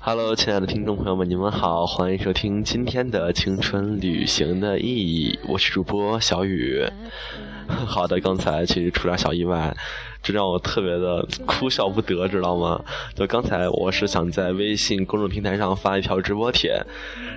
[0.00, 6.84] Hello，亲爱的听众朋友们，你们好，欢迎收听今天的青春旅行的意义，我是主播小雨。
[7.68, 9.76] 好的，刚才其实出点小意外，
[10.22, 12.80] 这让我特别的哭笑不得，知道吗？
[13.14, 16.80] 就刚才我是想在微信公众平台上发一条直播帖，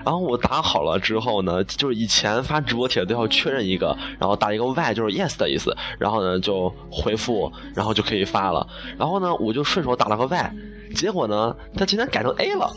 [0.04, 8.68] 然后我打好了之后呢，就是以前发直播帖都要确认一个，然后打一个 Y 就是 Yes 的意思，然后呢就回复，然后就可以发了。
[8.98, 10.56] 然后呢，我就顺手打了个 Y，
[10.96, 12.70] 结果呢，他竟然改成 A 了，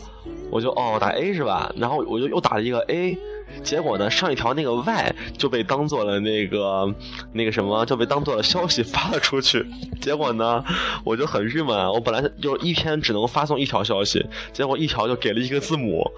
[0.49, 1.71] 我就哦打 A 是吧？
[1.75, 3.17] 然后我就又打了一个 A。
[3.63, 6.93] 结果呢，上一条那个 Y 就被当做了那个
[7.33, 9.65] 那个什么，就被当做了消息发了出去。
[10.01, 10.63] 结果呢，
[11.03, 16.09] 我就很郁闷，我本来就一天只能发送一条消息，结果一条就给了一个字母。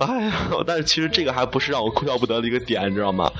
[0.00, 0.32] 哎呀，
[0.66, 3.30] 但是其实这个还不是让我哭笑不得的一个点，你知道吗？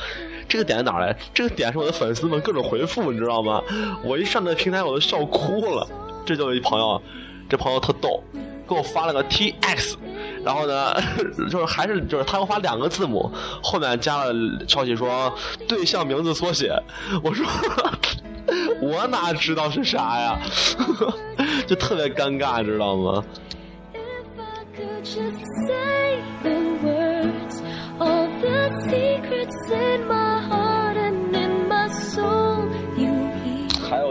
[0.49, 1.15] 这个点在哪来？
[1.35, 3.63] 这个点是我的粉丝们各种回复，你知道吗？
[4.03, 5.87] 我一上这平台我都笑哭了。
[6.25, 7.01] 这就一朋友，
[7.49, 8.23] 这朋友特逗。
[8.69, 9.97] 给我发了个 T X，
[10.45, 10.95] 然后呢，
[11.51, 13.31] 就是还是就是他们发两个字母，
[13.63, 14.33] 后面加了
[14.67, 15.33] 消息说
[15.67, 16.73] 对象名字缩写。
[17.23, 17.47] 我说
[18.81, 20.39] 我哪知道是啥呀？
[21.67, 23.23] 就特别尴尬，知道吗？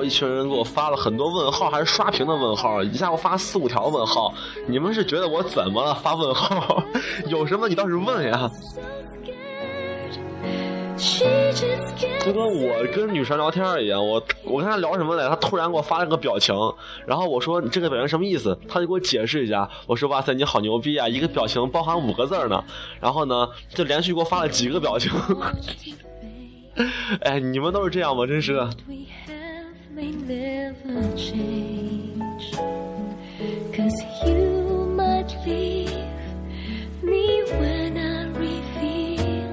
[0.07, 4.33] 一群人给我发了很多问号，还是刷屏的问号，一下我发四五条问号。
[4.65, 5.93] 你们是觉得我怎么了？
[5.95, 6.81] 发问号？
[7.27, 8.49] 有什么你倒是问呀？
[12.25, 15.27] 就跟我跟女神聊天一样，我我跟她聊什么来？
[15.27, 16.55] 她突然给我发了个表情，
[17.05, 18.57] 然后我说你这个表情什么意思？
[18.65, 19.69] 她就给我解释一下。
[19.87, 21.05] 我说哇塞，你好牛逼啊！
[21.07, 22.63] 一个表情包含五个字呢。
[23.01, 25.11] 然后呢，就连续给我发了几个表情。
[27.21, 28.25] 哎，你们都是这样吗？
[28.25, 28.69] 真是的。
[29.97, 32.53] May never change.
[33.75, 35.89] Cause you might leave
[37.01, 39.49] me when I reveal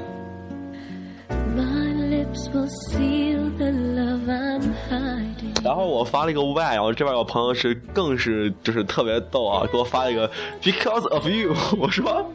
[1.57, 5.65] my lips will seal the love I'm hiding.
[5.65, 10.31] 然后我发了一个 Y，然后这边有朋友是更是就是特别逗啊，给我发了一个
[10.61, 12.31] Because of you，我说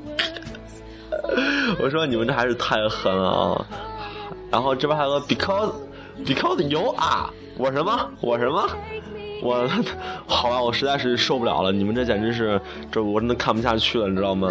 [1.80, 3.68] 我说你们这还是太狠了啊！
[4.50, 5.74] 然后这边还有个 Because
[6.26, 7.30] Because you are。
[7.60, 8.10] 我什么？
[8.22, 8.66] 我什么？
[9.44, 9.68] 我
[10.26, 11.74] 好吧，我实在是受不了了！
[11.74, 12.60] 你们这简直是，
[12.90, 14.50] 这我真的看不下去了，你知道吗？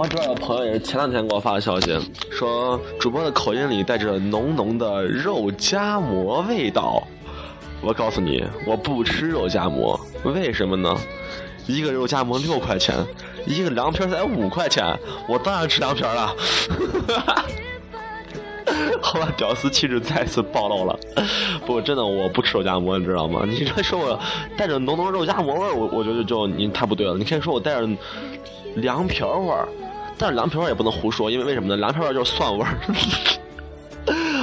[0.00, 1.94] 我这有朋友也是前两天给我发的消息，
[2.30, 7.06] 说主播的口音里带着浓浓的肉夹馍味道。
[7.82, 10.96] 我告诉你，我不吃肉夹馍，为什么呢？
[11.66, 12.96] 一个肉夹馍六块钱，
[13.44, 16.34] 一个凉皮才五块钱，我当然吃凉皮了。
[19.02, 20.98] 好吧，屌丝气质再次暴露了。
[21.66, 23.42] 不，真的我不吃肉夹馍，你知道吗？
[23.46, 24.18] 你这说我
[24.56, 27.18] 带着浓浓肉夹馍味儿，我我觉得就你太不对了。
[27.18, 27.86] 你可以说我带着
[28.76, 29.68] 凉皮味儿。
[30.20, 31.76] 但是凉皮儿也不能胡说，因为为什么呢？
[31.76, 32.76] 凉皮儿就是蒜味儿。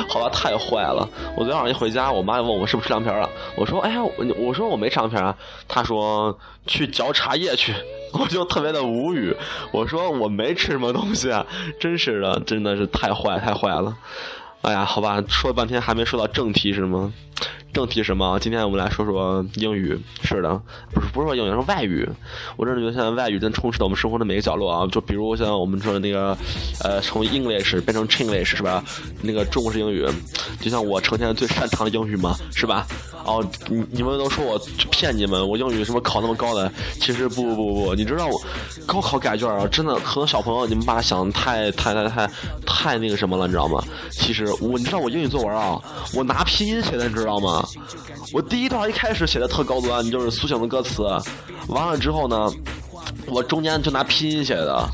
[0.09, 1.07] 好吧，太坏了！
[1.35, 3.29] 我昨天晚上一回家，我妈就问我是不是吃凉皮了。
[3.55, 4.01] 我说：“哎呀，
[4.37, 5.35] 我说我没吃凉皮啊。”
[5.67, 6.35] 她说
[6.65, 7.73] ：“去嚼茶叶去。
[8.13, 9.35] ”我就特别的无语。
[9.71, 11.45] 我说：“我没吃什么东西啊！”
[11.79, 13.95] 真是的，真的是太坏太坏了。
[14.61, 17.13] 哎呀，好吧，说了半天还没说到正题是吗？
[17.73, 18.39] 正题什么？
[18.39, 19.97] 今天我们来说说英语。
[20.23, 20.59] 是的，
[20.91, 22.07] 不是不是说英语，是外语。
[22.55, 24.87] 我真的觉得现在外语真充斥到我们生活的每个角落啊！
[24.87, 26.35] 就比如像我们说的那个，
[26.83, 28.83] 呃，从 English 变成 Chinglish 是吧？
[29.21, 30.07] 那个中国式英语，
[30.59, 32.87] 就像我成天最擅长的英语嘛，是吧？
[33.25, 34.59] 哦，你你们都说我
[34.89, 36.71] 骗你们，我英语什么考那么高的？
[36.99, 38.41] 其实不不不不，你知道我
[38.87, 42.27] 高考改卷啊，真的很多小朋友你们把它想的太太太太
[42.65, 43.83] 太那个什么了，你知道吗？
[44.09, 45.81] 其实我你知道我英语作文啊，
[46.13, 47.65] 我拿拼音写的，你知道吗？
[48.33, 51.03] 我第一段一开始写的特高端，就是苏醒的歌词，
[51.67, 52.51] 完了之后呢，
[53.27, 54.87] 我中间就拿拼音写的，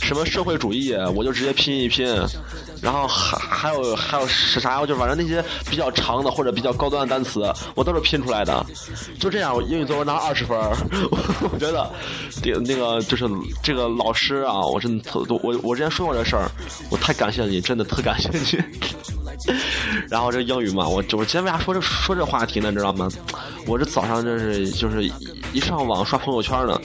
[0.00, 2.06] 什么社会主义，我就直接拼一拼，
[2.82, 7.42] 然后还还有还有是啥，就反正那些比较长的或者比较高端的单词，
[7.74, 8.64] 我都是拼出来的，
[9.18, 10.58] 就这样，我英语作文拿二十分，
[11.52, 11.90] 我觉得，
[12.60, 13.28] 那个就是
[13.62, 16.50] 这个老师啊，我真的特我我之前说过这事儿，
[16.90, 18.62] 我太感谢你，真的特感谢你。
[20.10, 22.70] 然后这英语嘛，我就我今天为啥说这说这话题呢？
[22.70, 23.08] 你知道吗？
[23.66, 25.10] 我这早上这是就是
[25.52, 26.78] 一上网刷朋友圈呢，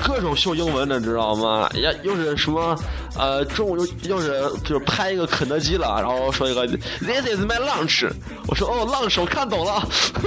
[0.00, 1.68] 各种秀英文的，知道吗？
[1.74, 2.76] 呀，又是什么
[3.16, 8.10] 呃，中午又又是就是拍一个肯德基了，然后说一个 This is my lunch，
[8.48, 9.86] 我说哦，lunch 我看懂了。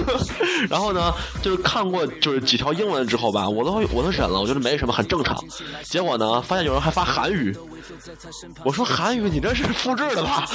[0.70, 5.38] 然后呢，就是看过就是几条英文之后吧，我都我都忍了，我觉得没什么，很正常。
[5.84, 7.56] 结果呢，发现有人还发韩语。
[8.64, 10.46] 我说韩语，你这是复制的吧？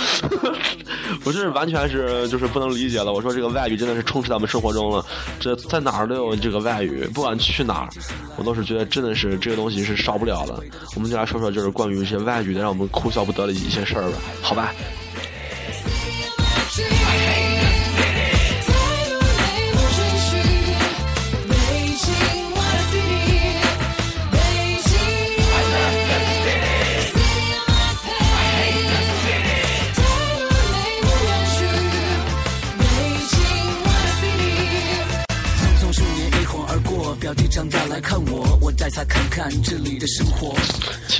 [1.24, 3.12] 我是完全是就是不能理解了。
[3.12, 5.04] 我说这个外语真的是充斥在我们生活中了，
[5.38, 7.88] 这在哪儿都有这个外语，不管去哪儿，
[8.36, 10.62] 我都是觉得真的是这个东西是少不了的。
[10.94, 14.72] 我们就来说说就是关于一些外语的让我们哭笑不得的一些事儿吧，好吧？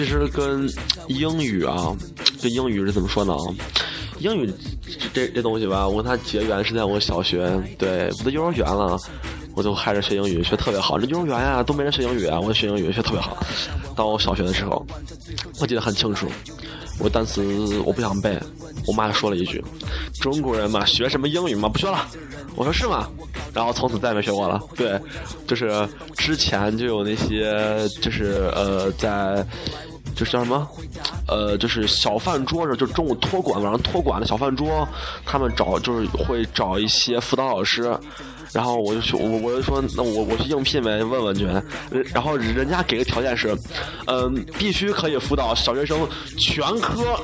[0.01, 0.67] 其实跟
[1.09, 1.95] 英语啊，
[2.43, 3.37] 跟英语是怎么说呢？
[4.19, 4.51] 英语
[5.13, 8.99] 这这东西吧，我跟他结缘是在我小学，对，我都幼儿园了，
[9.55, 10.99] 我就开始学英语，学特别好。
[10.99, 13.37] 这幼儿园呀，都没人学英语啊，我学英语学特别好。
[13.95, 14.87] 到我小学的时候，
[15.61, 16.27] 我记得很清楚，
[16.99, 17.43] 我单词
[17.85, 18.41] 我不想背，
[18.87, 19.63] 我妈说了一句
[20.19, 22.09] ：“中国人嘛，学什么英语嘛，不学了。”
[22.57, 23.07] 我说是吗？
[23.53, 24.61] 然后从此再也没学过了。
[24.77, 24.99] 对，
[25.47, 29.47] 就是之前就有那些，就是呃，在
[30.21, 30.69] 就是叫什么，
[31.27, 34.87] 呃，就是小饭桌上，就中午托管晚上托管的小饭桌，
[35.25, 37.99] 他们找就是会找一些辅导老师。
[38.53, 41.47] 然后我就去，我我就说，那我我去应聘呗，问问去。
[42.13, 43.57] 然后人家给的条件是，
[44.09, 46.07] 嗯，必须可以辅导小学生
[46.37, 47.19] 全科，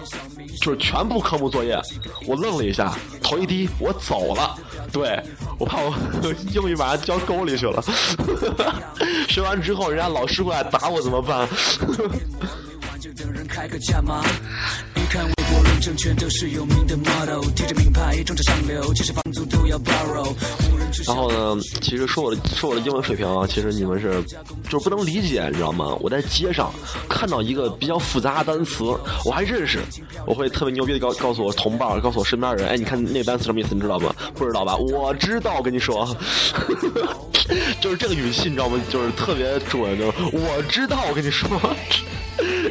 [0.63, 1.79] 就是全部科目作业。
[2.27, 4.57] 我愣了一下，头一低，我走了。
[4.93, 5.21] 对
[5.59, 5.93] 我怕我
[6.55, 7.83] 英语把它交沟里去了。
[9.29, 11.47] 学完之后，人家老师过来打我怎么办？
[15.81, 20.35] 证券都是有名的 model，提着名牌，装着上流，其实房租都要 borrow。
[21.07, 24.21] 然后呢，其实说我的说我的英文水平啊，其实你们是
[24.69, 25.95] 就是不能理解，你知道吗？
[26.01, 26.73] 我在街上
[27.09, 28.83] 看到一个比较复杂的单词，
[29.25, 29.79] 我还认识，
[30.27, 33.75] 我会特别牛逼的告告诉我同伴，告诉我身边的人，哎，你看那个单词什么意思？
[33.75, 34.13] 你知道吗？
[34.35, 34.75] 不知道吧？
[34.77, 36.05] 我知道，我跟你说，
[37.81, 38.81] 就是这个语气，你知道吗？
[38.91, 41.49] 就是特别准，就是我知道，我跟你说。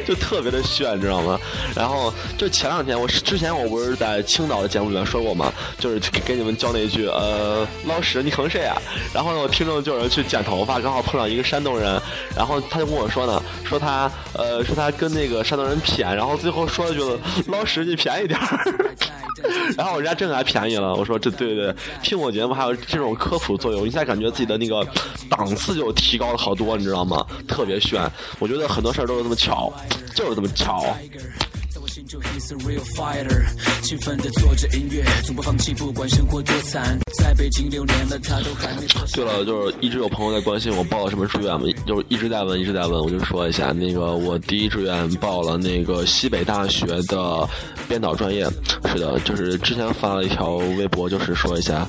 [0.06, 1.38] 就特别的炫，你知道吗？
[1.74, 5.52] 然后就前两天，我之前我不是在青岛的节目里面说过吗？
[5.78, 8.76] 就是给你们教那一句，呃，老师你坑谁啊？
[9.12, 12.00] 然后呢，我听众就有人去剪头发，刚好碰到一个山东人，
[12.36, 17.00] 然后他就跟我说呢，说他呃，说他跟那个山东人谝，然后最后说了句
[17.48, 18.96] 老师你便宜点儿。
[19.76, 24.86] 然后人家真的还便宜了，我说这对对，听我节目还有这种科普作用，一下感觉自己的那个
[25.28, 27.26] 档次就提高了好多，你知道吗？
[27.46, 29.72] 特别炫，我觉得很多事儿都是这么巧，
[30.14, 30.96] 就是这么巧。
[39.14, 47.48] 对了，就是一直有朋友在关心我报了什么志愿嘛，就一直在问，一直在问，我就说一下，那个我第一志愿报了那个西北大学的
[47.88, 48.44] 编导专业，
[48.92, 51.86] 是的，就是之前发了一条微博，就是说一下。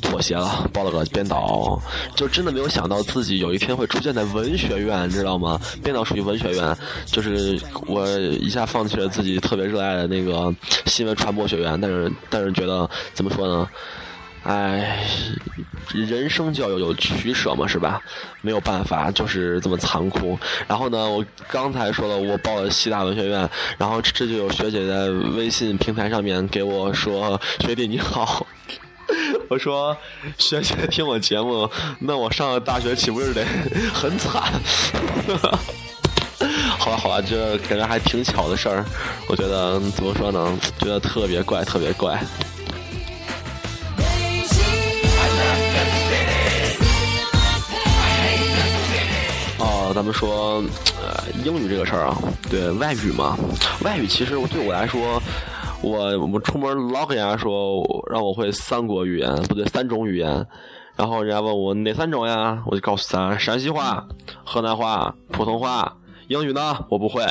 [0.00, 1.80] 妥协了，报了个编导，
[2.14, 5.60] 就真的没有想到自己有一天会出现在文学院，知道吗？
[5.82, 6.76] 编导属于文学院，
[7.06, 10.54] 就是我一下放弃了自己特别热爱的那个
[10.86, 13.68] 新闻传播学院，但是但是觉得怎么说呢？
[14.44, 15.04] 哎，
[15.92, 18.00] 人生就要有有取舍嘛，是吧？
[18.42, 20.38] 没有办法，就是这么残酷。
[20.68, 28.46] 然后呢，我刚才说了，我报了西大文学院，然后这就有学姐在微信平台上面给我说：“学弟你好。”
[29.48, 29.96] 我说，
[30.38, 33.44] 学姐听我节目，那我上了大学岂不是得
[33.92, 34.42] 很惨？
[36.78, 38.84] 好吧，好吧，这感觉还挺巧的事儿。
[39.28, 40.58] 我觉得怎么说呢？
[40.78, 42.20] 觉得特别怪，特别怪。
[49.58, 50.62] 哦，咱们说，
[51.00, 52.18] 呃，英语这个事儿啊，
[52.50, 53.36] 对外语嘛，
[53.82, 55.22] 外语其实对我来说。
[55.82, 60.46] 我我出门老跟人家说让我会三国语言，不对，三种语言。
[60.96, 62.62] 然后人家问我哪三种呀？
[62.66, 64.06] 我就告诉他：陕西话、
[64.44, 65.96] 河南话、普通话。
[66.28, 66.84] 英语呢？
[66.88, 67.24] 我不会。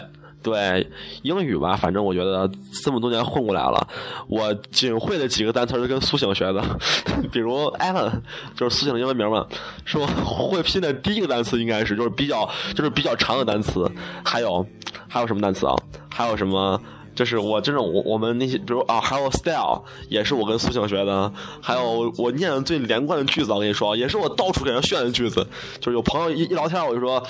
[0.43, 0.87] 对
[1.23, 2.47] 英语吧，反正我觉得
[2.83, 3.87] 这么多年混过来了，
[4.27, 6.61] 我仅会的几个单词是跟苏醒学的，
[7.33, 8.21] 比如 Alan，
[8.55, 9.47] 就是苏醒的英文名嘛。
[9.85, 13.91] 是我会拼的第一个单词应该是就是比较就是比较长的单词。
[14.23, 14.63] 还有
[15.09, 15.75] 还有什么单词啊？
[16.09, 16.79] 还有什么？
[17.15, 21.31] 就是我这种我我们那些，比如啊，还有 style 也是我跟苏醒学的，
[21.61, 25.47] 还有我念的最连贯的句子，我跟你说，也是我到处给人炫的句子。
[25.79, 27.23] 就是有朋友一一聊天，我就说，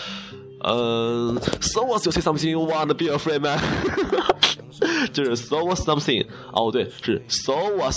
[0.63, 3.59] 嗯，So what you say something you want to be a free man？
[5.13, 6.25] 就是 So what something？
[6.51, 7.93] 哦，对，是 So what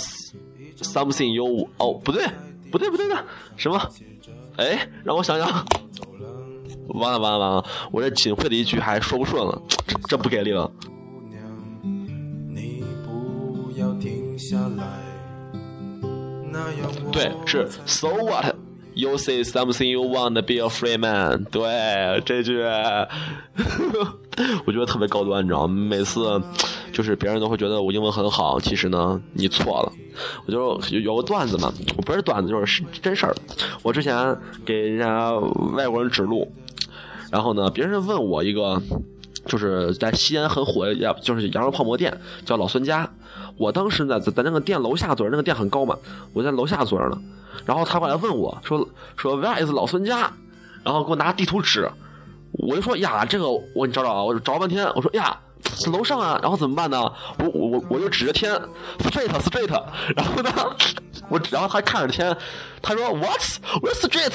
[0.81, 1.67] something you？
[1.77, 2.25] 哦，不对，
[2.71, 3.25] 不对，不对的，
[3.57, 3.81] 什么？
[4.57, 5.47] 哎，让我想想，
[6.89, 10.69] 完了完了完了，我这仅会的一句还说不顺了，这这不给力了。
[14.39, 14.85] 下来，
[17.11, 18.55] 对，是 So what
[18.93, 21.43] you say something you want to be a free man？
[21.51, 22.61] 对，这句
[24.65, 25.87] 我觉得特别高端，你知道吗？
[25.89, 26.41] 每次
[26.93, 29.91] 就是别人都会觉得我英文很好，其实呢你错了。
[30.45, 33.35] 我就有有个段子嘛，我不是段子，就是真事儿。
[33.83, 35.33] 我之前给人家
[35.75, 36.49] 外国人指路，
[37.29, 38.81] 然后呢，别人问我一个。
[39.45, 40.93] 就是在西安很火的，
[41.23, 42.15] 就是羊肉泡馍店，
[42.45, 43.09] 叫老孙家。
[43.59, 45.95] 我当时呢，在在那个店楼下坐着，那个店很高嘛，
[46.33, 47.21] 我在楼下坐着呢。
[47.65, 48.87] 然后他过来问我说
[49.17, 50.31] ：“说 Where is 老孙家？”
[50.83, 51.91] 然后给我拿地图纸，
[52.53, 55.37] 我就说：“呀，这个我你找找啊！”我找了半天，我说：“呀，
[55.91, 57.01] 楼上啊！”然后怎么办呢？
[57.39, 58.53] 我我我就指着天
[58.99, 59.69] ，straight straight。
[60.15, 60.49] 然后呢，
[61.27, 62.35] 我然后他看着天，
[62.81, 63.41] 他说 What？
[63.81, 64.29] 我说 Street。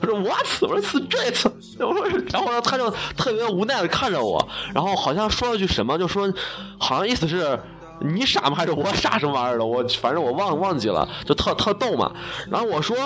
[0.00, 0.46] 他说 What？
[0.62, 1.52] 我说 Street。
[1.78, 6.32] 我说，然后呢，他就特别无奈的看着我，然后好像说了句什么，就说
[6.78, 7.60] 好像意思是
[8.00, 8.54] 你傻吗？
[8.54, 9.64] 还是我傻什么玩意儿的？
[9.64, 12.12] 我反正我忘忘记了，就特特逗嘛。
[12.50, 12.96] 然后我说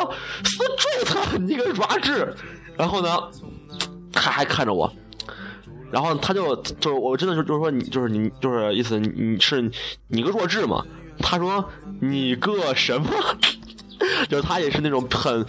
[0.45, 2.35] Street，你个弱智。
[2.77, 3.19] 然后呢，
[4.13, 4.93] 他还看着我。
[5.91, 9.71] 然后他就就我真的是就是说你就是你就是意思你是
[10.09, 10.85] 你个弱智嘛？
[11.21, 11.65] 他说
[12.01, 13.09] 你个什么？
[14.29, 15.47] 就是他也是那种很，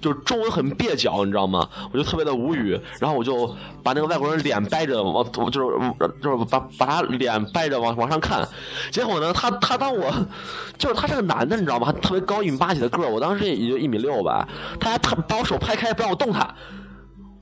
[0.00, 1.68] 就是中文很蹩脚，你知道吗？
[1.92, 3.46] 我就特别的无语，然后我就
[3.82, 5.76] 把那个外国人脸掰着往，就是
[6.22, 8.46] 就是把把他脸掰着往往上看，
[8.90, 10.10] 结果呢，他他当我
[10.76, 11.92] 就是他是个男的，你知道吗？
[12.00, 16.48] 特别高一米八几的个儿，我当时也就一米六吧，他还把我手拍开不让我动他。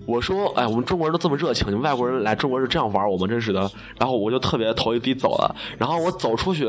[0.06, 3.70] 我说，哎，我们中国人都这么热情，你们外国人来中国是这样玩我们真是的。
[3.98, 6.66] 然后我就特别头一低走了，然后我走出去。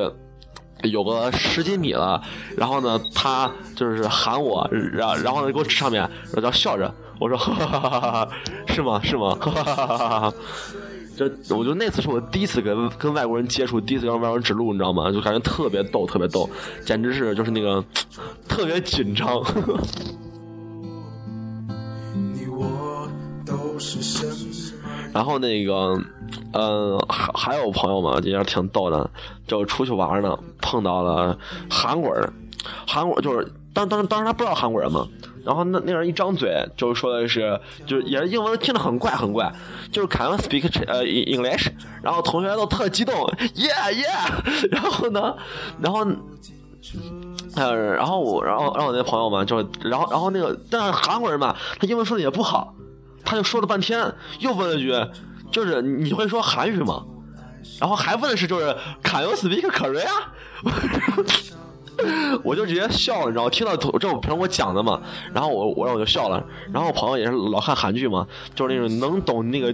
[0.83, 2.21] 有个十几米了，
[2.55, 8.29] 然后呢，他就是喊我，然然后呢给我指上面，我就笑着，我说哈哈哈哈哈，
[8.67, 9.01] 是吗？
[9.03, 9.35] 是吗？
[9.39, 10.33] 哈哈哈哈哈。
[11.17, 11.25] 就
[11.57, 15.11] 我觉得那次是我第一次跟跟外国人接触，第一次让外国人指路，你知道吗？
[15.11, 16.47] 就感觉特别逗，特别逗，
[16.85, 17.83] 简直是就是那个
[18.47, 19.27] 特别紧张。
[22.33, 23.09] 你我
[23.43, 23.97] 都是。
[25.11, 25.99] 然后那个，
[26.53, 29.09] 嗯，还还有朋友嘛，也挺逗的，
[29.47, 31.37] 就出去玩呢，碰到了
[31.69, 32.31] 韩国人，
[32.87, 35.07] 韩国就是当当当时他不知道韩国人嘛，
[35.43, 39.51] 然后那那人一张嘴就说的是，就是也是英文听着很怪很怪，
[39.91, 41.69] 就是 Can speak 呃 English？
[42.01, 43.15] 然后同学都特激动
[43.55, 45.35] ，Yeah Yeah，然后呢，
[45.81, 46.05] 然后。
[47.55, 52.73] 呃，然后我，然后，然后我那朋友嘛，就，然后，然后那个，但是韩国人嘛，他英文说的也不好，
[53.25, 54.91] 他就说了半天，又问了句，
[55.51, 57.03] 就是你会说韩语吗？
[57.79, 60.07] 然后还问的是，就是 Can you speak Korea？
[62.43, 65.01] 我就直接笑了，你知道，听到这我平常我讲的嘛，
[65.33, 69.73] 然后我我我就笑了，然后我朋友也是老看韩剧嘛，就是那种能懂那个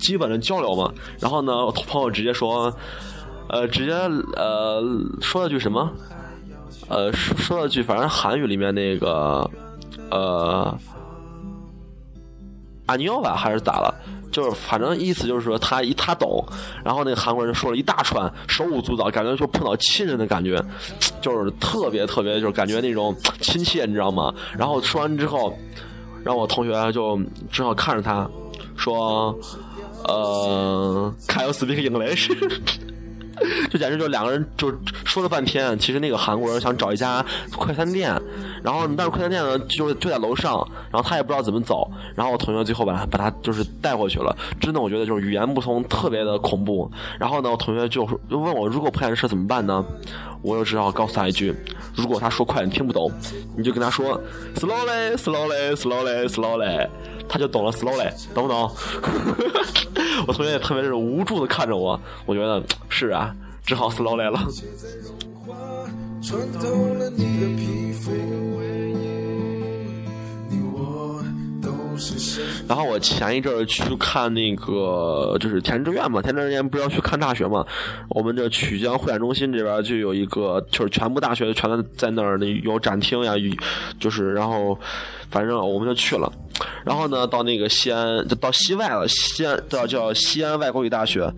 [0.00, 2.72] 基本的交流嘛，然后呢，我朋友直接说，
[3.48, 3.92] 呃，直接
[4.36, 4.80] 呃
[5.20, 5.92] 说了句什么？
[6.88, 9.50] 呃，说了句，反正韩语里面那个，
[10.10, 10.78] 呃，
[12.86, 13.94] 阿妞吧，还是咋了？
[14.34, 16.44] 就是反正意思就是说他一他懂，
[16.84, 20.60] 然后那个韩国人说了一大串，手舞足蹈，感觉就碰到亲人的感觉，
[21.20, 24.34] 就是特别特别，就是感觉那种亲切，你知道吗？
[24.58, 25.56] 然后说完之后，
[26.24, 27.16] 让我同学就
[27.52, 28.28] 正好看着他
[28.76, 29.38] 说，
[30.08, 32.28] 呃，Can you speak English？
[33.70, 34.72] 就简直就两个人就
[35.04, 37.24] 说了半天，其实那个韩国人想找一家
[37.56, 38.10] 快餐店，
[38.62, 44.36] 然后但是快餐店呢就就在楼上，然后他也不知道怎么走，然后我同学最后把他把他就是带过去了。
[44.60, 46.90] 真的，我觉得就是语言不通特别的恐怖。
[47.18, 49.84] 然后呢，我同学就就问我，如果碰见这事怎么办呢？
[50.42, 51.54] 我就只好告诉他一句：
[51.94, 53.10] 如果他说快你听不懂，
[53.56, 54.20] 你就跟他说
[54.56, 56.88] slowly slowly slowly slowly，
[57.28, 58.70] 他就懂了 slowly，懂不懂？
[60.26, 63.34] 我同学也特别是无助的看着我，我觉得是啊，
[63.64, 64.40] 只好 slowly 了。
[72.68, 77.64] 然后我前一阵儿去看那个，就是填志愿嘛，填志愿不是要去看大学嘛？
[78.08, 83.34] 我们这曲江会展中心这边就有一个，就是全部大学全在那儿，有展厅呀，
[83.98, 84.78] 就是然后
[85.30, 86.32] 反正我们就去了。
[86.84, 91.28] 然后呢，到那个西安，就到西外了，西安叫叫西安外国语大学，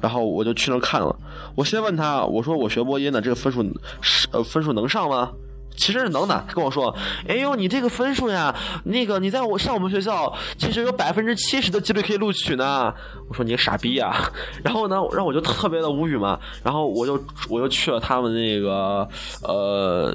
[0.00, 1.14] 然后我就去那儿看了。
[1.56, 3.62] 我先问他，我说我学播音的，这个分数
[4.00, 5.32] 是呃分数能上吗？
[5.76, 6.44] 其实是能的。
[6.46, 6.94] 他跟我说
[7.28, 12.92] ：“哎呦，你这个分数呀，那个你在我上我们学校，其实有百分之七十的几率可以录取呢。”
[13.28, 14.14] 我说：“你个傻逼呀！”
[14.62, 16.38] 然后呢，让我就特别的无语嘛。
[16.62, 19.08] 然后我就我就去了他们那个
[19.42, 20.14] 呃，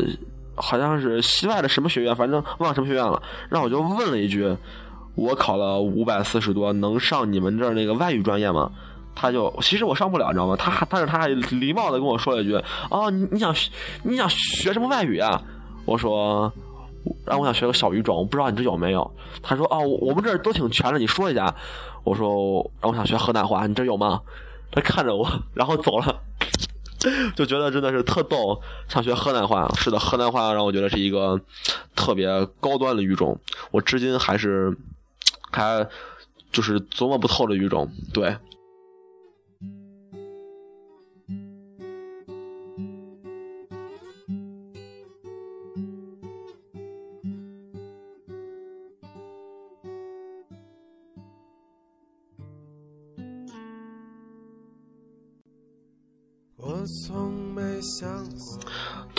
[0.55, 3.21] 好像是西外的什么学院，反正忘了什么学院了。
[3.49, 4.55] 然后我就问了一句
[5.15, 8.71] ：“我考了五百四十多，能上你们这儿那个外语专业吗？”
[9.15, 10.55] 他就其实我上不了，你知道吗？
[10.57, 12.53] 他但是他还礼貌的跟我说了一句
[12.91, 13.55] ：“哦，你你想
[14.03, 15.41] 你想学什么外语啊？”
[15.85, 16.51] 我说
[17.25, 19.09] ：“让我想学个小语种，我不知道你这有没有。”
[19.41, 21.55] 他说：“哦，我们这儿都挺全的，你说一下。”
[22.03, 24.21] 我说：“让我想学河南话，你这有吗？”
[24.71, 26.21] 他看着我，然后走了，
[27.35, 28.59] 就觉得真的是特逗。
[28.89, 31.39] 想学河南话，是的，河南话让我觉得是一个
[31.95, 32.27] 特别
[32.59, 33.39] 高端的语种，
[33.71, 34.75] 我至今还是
[35.51, 35.87] 还
[36.51, 38.35] 就是琢磨不透的语种，对。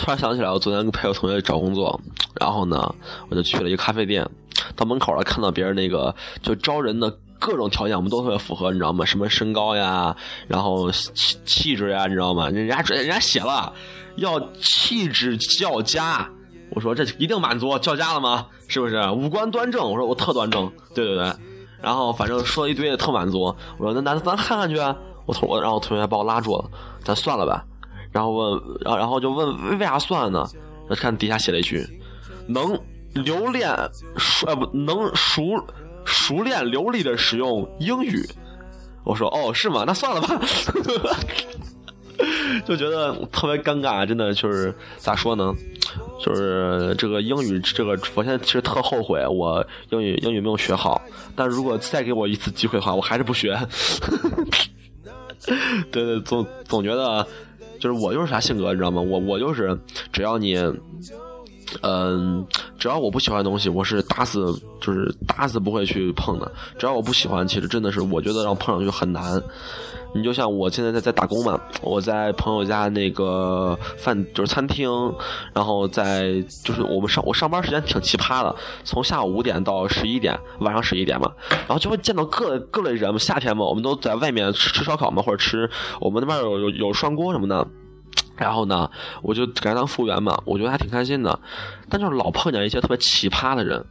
[0.07, 1.99] 突然想起来，我昨天陪我同学找工作，
[2.39, 2.95] 然后呢，
[3.27, 4.25] 我就去了一个咖啡店，
[4.73, 9.03] 到门口了，看到别人那个就招人的各种条件，我们都特别符合，你知道吗？
[9.03, 10.15] 什么身高呀，
[10.47, 12.47] 然后气气质呀，你知道吗？
[12.49, 13.73] 人家人家写了
[14.15, 16.29] 要气质较佳，
[16.69, 18.45] 我说这一定满足，较佳了吗？
[18.69, 19.09] 是不是？
[19.09, 21.33] 五官端正，我说我特端正，对对对，
[21.81, 24.77] 然后反正说了一堆特满足，我说那咱咱看看去。
[25.25, 26.71] 我同我，然后同学把我拉住了，
[27.03, 27.65] 咱算了吧。
[28.17, 30.43] 然后问，然后然后就问为啥算呢？
[30.89, 31.85] 我看底下写了一句：
[32.47, 32.75] 能
[33.13, 33.69] 留恋
[34.17, 35.43] 熟呃不能熟
[36.03, 38.27] 熟练流利的使用英语。
[39.03, 39.83] 我说哦是吗？
[39.85, 40.41] 那算了吧。
[42.65, 45.53] 就觉得特别尴尬，真的就是咋说呢？
[46.19, 50.99] 就是这个英语，这个我现在其实特后悔，我英语英语没有学好。
[51.35, 53.55] 但如果再给我一次机会的话，我还是不学。
[55.91, 57.25] 对对，总总觉得
[57.79, 59.01] 就是我就是啥性格，你知道吗？
[59.01, 59.77] 我我就是
[60.11, 60.55] 只要你，
[61.81, 62.45] 嗯，
[62.77, 66.51] 只要我不喜欢的东西，我是打死就是打死不会去碰的。
[66.77, 69.41] 只要我不喜欢，其实真的是我觉得让碰上去很难。
[70.15, 74.89] 你就像我现在在在打工嘛，我在朋友家那个饭就是餐厅，
[75.53, 87.67] 然后在就是我们上我上班时间挺奇葩的，从下午五点到十一点，晚上十一点嘛，然后就会见到各各类人嘛，夏天嘛，我们都在外面吃吃烧烤嘛，或者吃我们那边有有有涮锅什么的，
[88.37, 88.89] 然后呢，
[89.21, 91.39] 我就给他当服务员嘛，我觉得还挺开心的，
[91.89, 93.83] 但就是老碰见一些特别奇葩的人。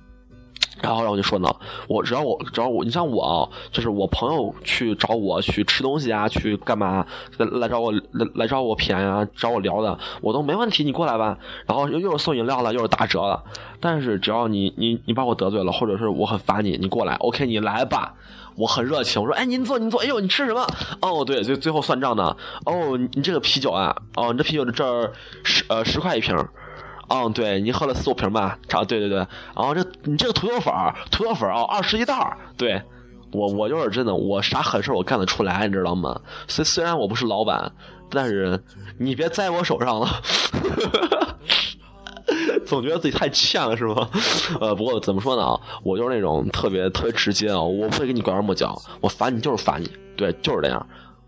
[0.83, 1.49] 然后，然后就说呢，
[1.89, 7.07] 我只要我只要我，你像我啊，就是我朋友去找我去吃东西啊，去干嘛
[7.39, 11.39] 来来找我来来找我谝啊，找我聊的，我都没问题，你过来吧。
[11.67, 13.43] 然后又又是送饮料了，又是打折了。
[13.81, 18.15] 但是只要你你你把我得罪了，或者是我很烦你，你过来，OK，你来吧，
[18.57, 19.21] 我很热情。
[19.21, 20.67] 我说，哎，您坐您坐，哎呦，你吃什么？
[21.01, 22.37] 哦，对，最最后算账呢。
[22.65, 25.13] 哦，你这个啤酒啊，哦，你这啤酒这儿
[25.43, 26.37] 十呃十块一瓶。
[27.09, 28.59] 嗯，对你喝了四五瓶吧？
[28.69, 29.19] 差对对对。
[29.19, 32.37] 然后这你这个土豆粉儿，土豆粉儿啊，二十一袋儿。
[32.57, 32.83] 对，
[33.33, 36.21] 我我就是真的，我啥狠事我干得出来，你知道吗？
[36.49, 37.71] 虽虽然我不是老板，
[38.11, 38.61] 但是
[38.99, 40.09] 你别栽我手上了。
[42.67, 44.09] 总觉得自己太欠了是吗？
[44.61, 50.85] 呃，不过怎么说呢啊，我就是那种特别特别直接啊，我不会跟你拐弯抹角，我烦你就是烦你，对，就是这样。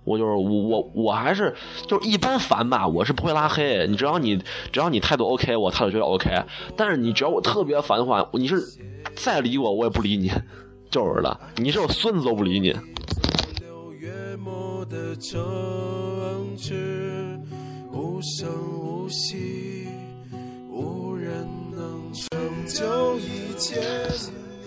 [0.09, 1.55] 我就是我我我还是
[1.87, 4.37] 就是一般烦吧，我是不会拉黑你，只要你
[4.73, 6.31] 只要你态度 OK，我态度觉得 OK。
[6.77, 8.63] 但是你只要我特别烦的话，你是
[9.15, 10.33] 再理我我也不理你，
[10.91, 12.75] 就是的，你是我孙子都不理你。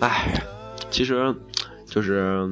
[0.00, 0.34] 哎，
[0.90, 1.34] 其实
[1.92, 2.48] 就是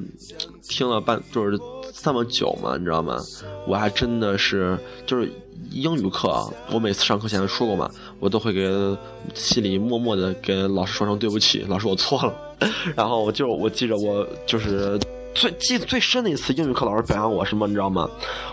[0.68, 1.58] 听了半就是。
[2.02, 3.18] 这么久嘛，你知道吗？
[3.66, 5.30] 我还真的是就是
[5.70, 8.96] 英语课，我每次上课前说过嘛，我都会给
[9.34, 12.32] 心里默默的给老师说声对不起，老师我错了。
[12.96, 14.98] 然后我就我记着我就是
[15.34, 18.08] 最记最深的一次英语课，老师表扬我什么，你知道吗？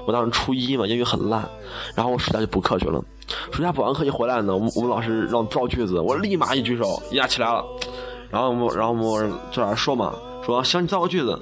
[0.05, 1.47] 我当时初一嘛，英语很烂，
[1.95, 3.01] 然后我暑假就补课去了。
[3.53, 7.63] 暑假补完课一回来呢，我们老师让造句子，我立马一举手，一下起来了。
[8.29, 9.21] 然后我然后我
[9.51, 10.13] 就在那说嘛，
[10.53, 11.39] 说行，你造个句子。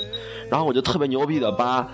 [0.49, 1.87] 然后我就特别牛逼的把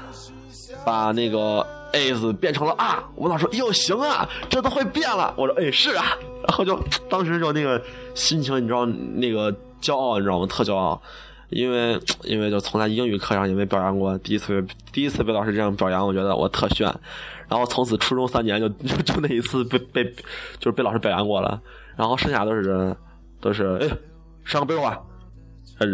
[0.86, 5.34] 把那个 is 变成了啊，我老师说哟行啊，这都会变了。
[5.38, 6.06] 我说哎是啊，
[6.48, 6.78] 然后就
[7.10, 7.82] 当时就那个
[8.14, 10.46] 心情，你知道那个骄傲，你知道吗？
[10.48, 11.02] 特骄傲，
[11.50, 16.94] 因为因为就从来英语课上也没表扬过，第一次第一次被老师这样表扬，我觉得我特炫。
[17.48, 20.04] 然后从此初中三年就就就那一次被被
[20.58, 21.62] 就是被老师表扬过了。
[21.98, 22.96] 然后剩下都是
[23.42, 23.90] 都是哎，
[24.46, 24.98] 上个被窝啊，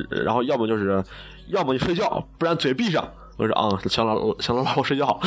[0.09, 1.03] 然后要么就是
[1.47, 3.07] 要么你睡觉，不然嘴闭上。
[3.37, 5.19] 我说啊，行了，行了，我睡觉。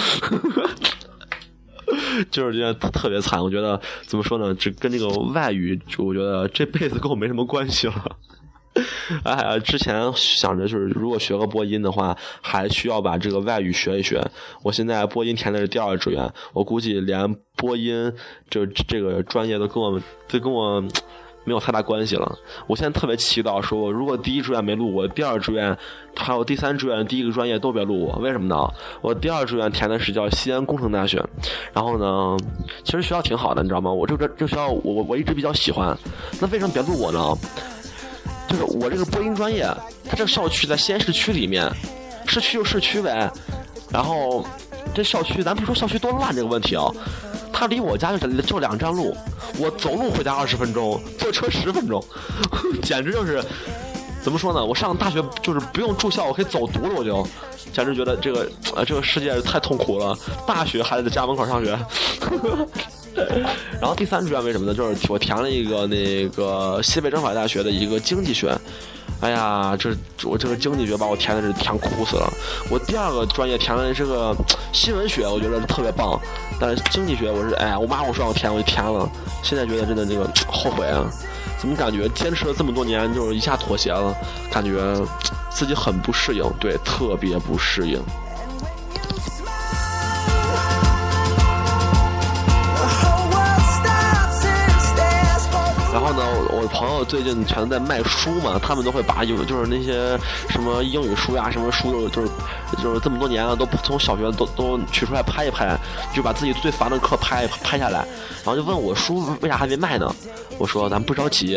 [2.31, 4.55] 就是觉得特别惨，我觉得怎么说呢？
[4.55, 8.16] 这跟这个外语，我觉得这辈子跟我没什么关系了。
[9.25, 14.23] 哎呀，之前想着就是如果学个播音的话，还需要把这个外语学一学。
[14.62, 18.12] 我现在播音填的是第二志愿，我估计连播音
[18.49, 20.85] 就这个专业都跟我都跟我
[21.44, 22.38] 没有太大关系了。
[22.66, 25.76] 我现在特别祈祷说我，如果第一志愿没录我，第二志愿
[26.14, 28.18] 还有第三志愿第一个专业都别录我。
[28.20, 28.68] 为什么呢？
[29.00, 31.24] 我第二志愿填的是叫西安工程大学，
[31.72, 32.37] 然后呢，
[32.85, 33.90] 其实学校挺好的，你知道吗？
[33.90, 35.96] 我这个这学校我我我一直比较喜欢，
[36.40, 37.20] 那为什么别录我呢？
[38.48, 39.62] 就是我这个播音专业，
[40.05, 41.70] 它这个校区在西安市区里面，
[42.26, 43.31] 市区就市区呗。
[43.92, 44.44] 然后
[44.95, 46.87] 这校区，咱不说校区多烂这个问题啊，
[47.53, 49.16] 它离我家就就两站路，
[49.59, 52.03] 我走路回家二十分钟，坐车十分钟，
[52.83, 53.43] 简直就是
[54.23, 54.64] 怎么说呢？
[54.64, 57.27] 我上大学就是不用住校，我可以走读了，我就
[57.73, 60.16] 简直觉得这个呃这个世界太痛苦了。
[60.47, 61.79] 大学还得在家门口上学。
[63.81, 64.75] 然后第三志愿为什么呢？
[64.75, 68.57] 就是我填了一个那个西北政法大学的一个经济学。
[69.20, 72.33] 哎呀，这我这个经济学把我填的是填哭死了。
[72.70, 74.35] 我第二个专业填的是个
[74.72, 76.18] 新闻学，我觉得特别棒。
[76.59, 79.09] 但是经济学我是哎呀，我妈我说让我填我就填了。
[79.42, 81.04] 现在觉得真的这个后悔啊！
[81.59, 84.14] 怎么感觉坚持了这么多年，就是一下妥协了？
[84.50, 84.80] 感觉
[85.50, 88.00] 自己很不适应，对，特别不适应。
[96.61, 100.18] 我朋友最近全在卖书嘛，他们都会把有就是那些
[100.51, 102.29] 什么英语书呀，什么书就是
[102.83, 105.75] 就是这么多年了，都从小学都都取出来拍一拍，
[106.14, 108.07] 就把自己最烦的课拍拍下来，
[108.44, 110.14] 然后就问我书为啥还没卖呢？
[110.59, 111.55] 我说咱不着急，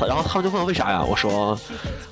[0.00, 1.00] 然后他们就问为啥呀？
[1.08, 1.56] 我说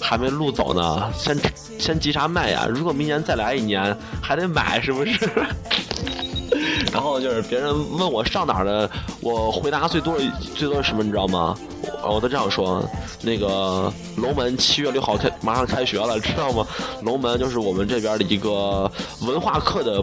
[0.01, 1.37] 还没录走呢，先
[1.77, 2.69] 先急啥卖呀？
[2.69, 5.29] 如果明年再来一年，还得买是不是？
[6.93, 8.89] 然后就是别人问我上哪儿的，
[9.21, 10.17] 我回答最多
[10.55, 11.57] 最多是什么，你知道吗？
[12.03, 12.83] 我都这样说，
[13.23, 16.67] 那个龙门七月六号开马上开学了，知道吗？
[17.03, 18.91] 龙门就是我们这边的一个
[19.23, 20.03] 文化课的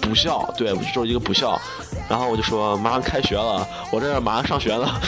[0.00, 1.58] 补校，对，就是一个补校。
[2.08, 5.00] 然后我就说马上开学了，我这马上上学了。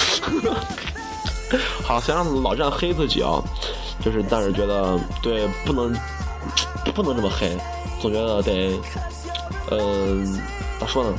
[1.85, 3.43] 好，虽然老这样黑自己啊，
[4.05, 5.95] 就是但是觉得对，不能
[6.95, 7.57] 不能这么黑，
[8.01, 8.79] 总觉得得。
[9.71, 10.41] 嗯，
[10.81, 11.13] 咋说呢？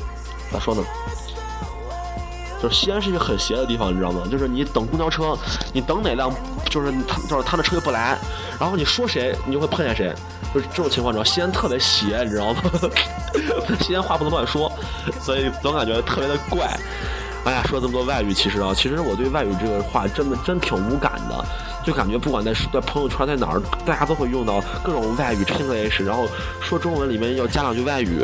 [0.52, 0.84] 咋说呢？
[2.62, 4.24] 就是西安是一个很邪的地方，你知道吗？
[4.30, 5.38] 就是你等公交车，
[5.74, 6.32] 你等哪辆，
[6.70, 8.18] 就是他，就是他的车又不来，
[8.60, 10.14] 然后你说谁，你就会碰见谁，
[10.54, 12.62] 就是这种情况，你知道西安特别邪，你知道吗？
[13.82, 14.72] 西安话不能乱说，
[15.22, 16.78] 所以总感觉特别的怪。
[17.46, 21.46] 哎呀，说这么多外语，其实啊，其实我对外语这个话真的真挺无感的。
[21.90, 26.28] 就感觉不管在在朋友圈在哪儿，大家都会用到各种外语 English，然后
[26.62, 28.24] 说中文里面要加两句外语。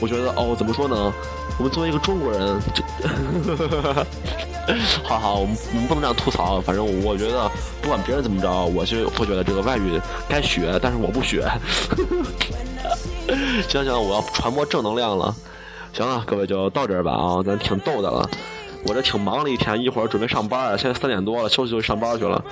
[0.00, 1.12] 我觉得哦，怎么说呢？
[1.56, 2.82] 我们作为一个中国人，就
[5.04, 6.60] 好好，我们我们不能这样吐槽。
[6.60, 7.48] 反正我觉得
[7.80, 11.48] 不管别人怎么着，我就会觉得这个外语该学，但是我不学。
[13.68, 15.32] 行行，我要传播正能量了。
[15.92, 18.28] 行了，各位就到这儿吧啊，咱挺逗的了。
[18.86, 22.44] 我这挺忙了一天，一会儿准备上班啊，现在三点多了，休息就上班去了。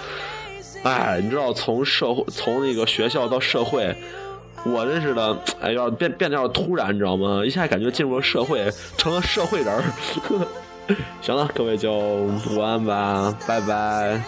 [0.82, 3.94] 哎，你知道从社会从那个学校到社会，
[4.64, 7.42] 我认识的哎，要变变得要突然，你知道吗？
[7.44, 9.84] 一下感觉进入了社会，成了社会人儿。
[11.22, 14.20] 行了，各位就晚安吧，拜拜。